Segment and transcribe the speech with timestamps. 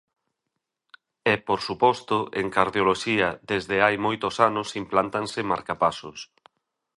[1.31, 6.19] E, por suposto, en cardioloxía, desde hai moitos anos, implántanse marcapasos.